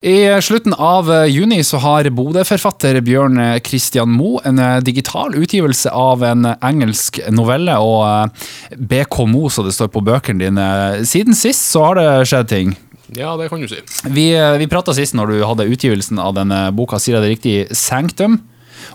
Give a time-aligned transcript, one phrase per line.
[0.00, 6.46] I slutten av juni så har Bodø-forfatter Bjørn Christian Moe en digital utgivelse av en
[6.56, 8.32] engelsk novelle, og
[8.80, 10.68] BK Mo, så det står på bøkene dine.
[11.04, 12.72] Siden sist så har det skjedd ting.
[13.12, 13.82] Ja, det kan du si.
[14.08, 17.54] Vi, vi prata sist når du hadde utgivelsen av denne boka, sier jeg det riktig,
[17.76, 18.40] Sanctum.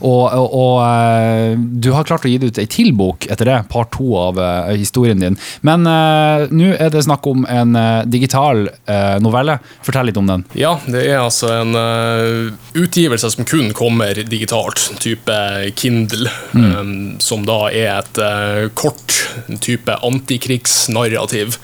[0.00, 3.48] Og, og, og, eh, du har klart å gi det ut ei til bok etter
[3.48, 5.38] det, par to av uh, historien din.
[5.66, 8.66] Men uh, nå er det snakk om en uh, digital
[9.22, 9.56] novelle.
[9.84, 10.44] Fortell litt om den.
[10.58, 11.74] Ja, det er altså en
[12.76, 15.34] utgivelse som kun kommer digitalt, type
[15.78, 16.30] Kindle.
[16.52, 16.68] Mm.
[16.74, 18.20] Um, som da er et
[18.78, 19.18] kort
[19.64, 21.58] type antikrigsnarrativ.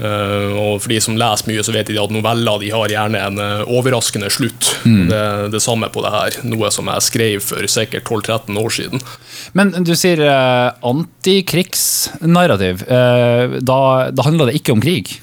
[0.00, 3.20] Uh, og for de som leser mye, så vet de at noveller de har gjerne
[3.20, 4.72] en uh, overraskende slutt.
[4.88, 5.08] Mm.
[5.10, 6.38] Det, det samme på det her.
[6.48, 9.04] Noe som jeg skrev for sikkert 12-13 år siden.
[9.52, 12.86] Men du sier uh, antikrigsnarrativ.
[12.88, 13.80] da,
[14.14, 15.18] da handler det ikke om krig?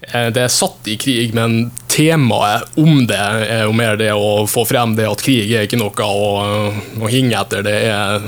[0.00, 4.64] Det er satt i krig, men temaet om det er jo mer det å få
[4.68, 6.30] frem det at krig er ikke noe å,
[7.02, 7.66] å hinge etter.
[7.66, 8.24] Det er,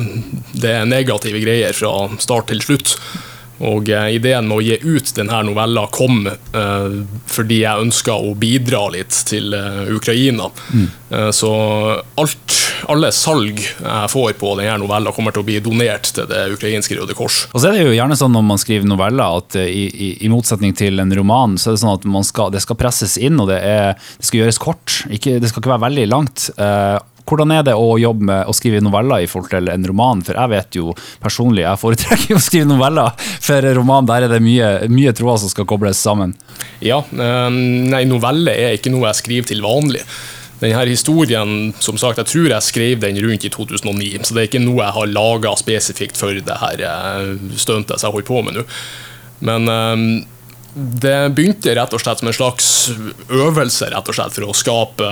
[0.52, 2.96] det er negative greier fra start til slutt.
[3.62, 6.96] Og eh, ideen med å gi ut denne novella kom eh,
[7.30, 10.48] fordi jeg ønska å bidra litt til eh, Ukraina.
[10.72, 10.88] Mm.
[11.12, 11.52] Eh, så
[12.18, 12.56] alt,
[12.90, 16.98] alle salg jeg får på denne novella, kommer til å bli donert til det ukrainske
[16.98, 17.44] Røde Kors.
[17.52, 20.32] Og så er det jo gjerne sånn når man skriver noveller, at i, i, i
[20.32, 23.50] motsetning til en roman, så er det sånn at skal, det skal presses inn, og
[23.52, 24.98] det, er, det skal gjøres kort.
[25.12, 26.48] Ikke, det skal ikke være veldig langt.
[27.32, 30.22] Eh, hvordan er det å jobbe med å skrive noveller i forhold til en roman?
[30.24, 33.12] For jeg vet jo personlig, jeg foretrekker å skrive noveller.
[33.40, 36.34] For roman der er det mye, mye tråder som skal kobles sammen.
[36.80, 40.02] Ja, ehm, nei, novelle er ikke noe jeg skriver til vanlig.
[40.62, 44.50] Denne historien, som sagt, jeg tror jeg skrev den rundt i 2009, så det er
[44.50, 48.60] ikke noe jeg har laga spesifikt for det her eh, stuntet jeg holder på med
[48.60, 48.68] nå.
[49.42, 50.06] Men ehm,
[50.74, 52.68] det begynte rett og slett som en slags
[53.28, 55.08] øvelse rett og slett for å skape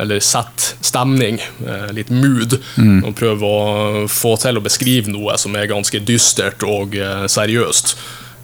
[0.00, 2.56] eller sette stemning, eh, litt mood.
[2.80, 3.02] Mm.
[3.04, 7.94] Og prøve å få til å beskrive noe som er ganske dystert og eh, seriøst.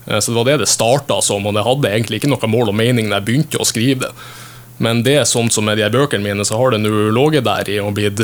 [0.06, 2.74] Eh, så det var det det starta som, og det hadde egentlig ikke noe mål
[2.74, 4.12] og mening når jeg begynte å skrive det.
[4.84, 7.72] Men det er sånn som med de bøkene mine, så har det nå ligget der
[7.72, 8.20] i og blitt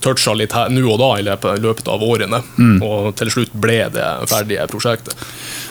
[0.00, 1.24] toucha litt nå og da i
[1.60, 2.40] løpet av årene.
[2.56, 2.78] Mm.
[2.86, 5.26] Og til slutt ble det ferdige prosjektet.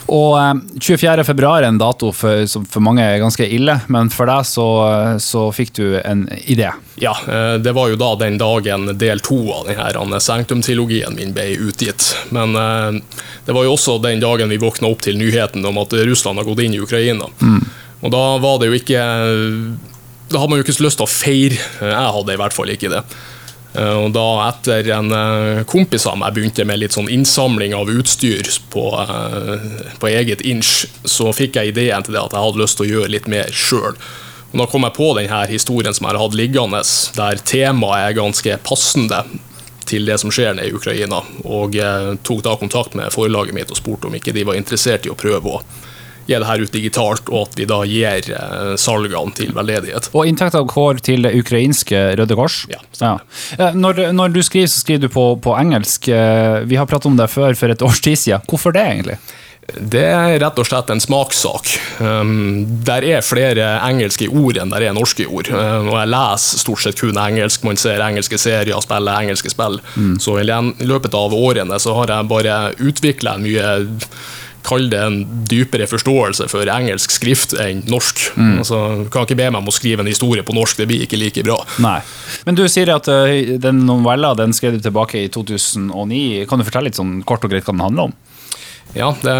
[0.09, 1.20] Og 24.
[1.22, 4.47] Eh, februar er en dato for, som for mange er ganske ille, men for deg
[4.47, 4.68] så,
[5.22, 6.72] så, fikk du en idé.
[7.02, 11.52] Ja, eh, det var jo da den dagen del to av denne Sanktum-trilogien min ble
[11.70, 12.09] utgitt.
[12.36, 15.94] Men eh, det var jo også den dagen vi våkna opp til nyheten om at
[15.94, 17.30] Russland har gått inn i Ukraina.
[17.41, 17.62] Mm.
[18.02, 19.00] Og da var det jo ikke
[20.31, 21.58] Da hadde man jo ikke så lyst til å feire.
[21.84, 23.03] Jeg hadde i hvert fall ikke det.
[23.79, 27.91] Eh, og da etter en eh, kompis av meg begynte med litt sånn innsamling av
[27.91, 29.67] utstyr på, eh,
[30.01, 32.91] på eget inch, så fikk jeg ideen til det at jeg hadde lyst til å
[32.94, 33.95] gjøre litt mer sjøl.
[34.50, 36.81] Da kom jeg på denne historien som jeg har hatt liggende,
[37.16, 39.22] der temaet er ganske passende
[39.90, 41.22] til det som skjer nede i Ukraina.
[41.46, 41.78] Og
[42.25, 45.17] tok da kontakt med forlaget mitt og spurte om ikke de var interessert i å
[45.17, 45.61] prøve å
[46.29, 50.12] gi det her ut digitalt, og at vi da gir eh, salgene til veldedighet.
[50.13, 52.62] Og inntekter går til det ukrainske Røde Kors?
[52.72, 52.81] Ja.
[53.01, 53.13] ja.
[53.57, 56.12] Eh, når, når, du skriver, så skriver du på, på engelsk.
[56.13, 58.45] Eh, vi har pratet om det før for et års tid siden.
[58.50, 59.19] Hvorfor det, egentlig?
[59.78, 61.72] Det er rett og slett en smakssak.
[62.01, 65.51] Um, der er flere engelske ord enn der er norske ord.
[65.53, 67.66] Um, og jeg leser stort sett kun engelsk.
[67.67, 69.79] Man ser engelske serier, spiller engelske spill.
[69.96, 70.16] Mm.
[70.23, 73.73] Så i løpet av årene så har jeg bare utvikla en mye
[74.69, 75.19] kall det en
[75.50, 78.22] dypere forståelse for engelsk skrift enn norsk.
[78.38, 78.56] Mm.
[78.62, 78.80] Altså,
[79.12, 81.44] kan ikke be meg om å skrive en historie på norsk, det blir ikke like
[81.46, 81.57] bra.
[81.81, 82.00] Nei.
[82.47, 86.46] Men du sier at uh, den novella den skrev du tilbake i 2009.
[86.50, 88.18] Kan du fortelle litt sånn kort og greit hva den handler om?
[88.97, 89.34] Ja, det,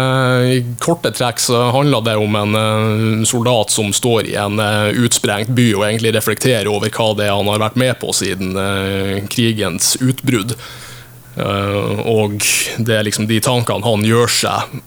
[0.46, 4.92] I korte trekk så handler det om en uh, soldat som står i en uh,
[4.94, 8.54] utsprengt by og egentlig reflekterer over hva det er han har vært med på siden
[9.30, 10.56] krigens utbrudd.
[11.40, 12.42] og
[12.84, 14.80] det er liksom de tankene han gjør seg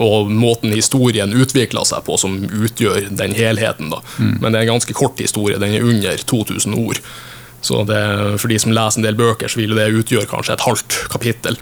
[0.00, 3.92] og måten historien utvikler seg på, som utgjør den helheten.
[3.92, 4.00] Da.
[4.18, 4.38] Mm.
[4.40, 7.02] Men det er en ganske kort historie, den er under 2000 ord.
[7.60, 8.00] Så det,
[8.40, 11.58] for de som leser en del bøker, så vil det utgjøre kanskje et halvt kapittel.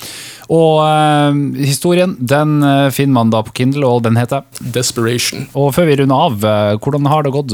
[0.49, 4.47] Og øh, historien den eh, finner man da på Kindle, og den heter?
[4.63, 5.49] Desperation.
[5.59, 7.53] Og før vi runder av, eh, hvordan har det gått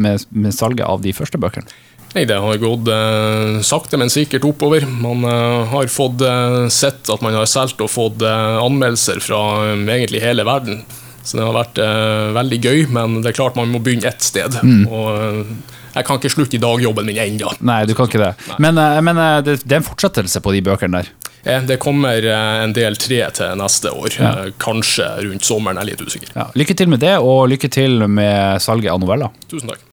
[0.00, 1.68] med, med salget av de første bøkene?
[2.14, 4.86] Nei, Det har gått eh, sakte, men sikkert oppover.
[4.86, 9.40] Man eh, har fått eh, sett at man har solgt og fått eh, anmeldelser fra
[9.68, 10.82] eh, egentlig hele verden.
[11.22, 14.26] Så det har vært eh, veldig gøy, men det er klart man må begynne ett
[14.26, 14.58] sted.
[14.58, 14.88] Mm.
[14.90, 17.54] Og jeg kan ikke slutte i dagjobben min ennå.
[17.62, 18.34] Nei, du kan ikke det.
[18.50, 18.58] Nei.
[18.66, 21.12] Men, men det, det, er en fortsettelse på de bøkene der?
[21.40, 24.16] Det kommer en del tre til neste år.
[24.18, 24.32] Ja.
[24.60, 26.34] Kanskje rundt sommeren, jeg er litt usikker.
[26.34, 26.50] Ja.
[26.58, 29.32] Lykke til med det, og lykke til med salget av noveller.
[29.48, 29.86] Tusen takk.